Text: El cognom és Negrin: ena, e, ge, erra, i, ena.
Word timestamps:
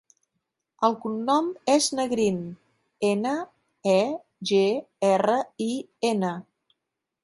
El 0.87 0.95
cognom 1.03 1.51
és 1.73 1.89
Negrin: 1.99 2.41
ena, 3.13 3.37
e, 3.95 4.01
ge, 4.55 4.67
erra, 5.15 5.41
i, 5.71 5.73
ena. 6.15 6.39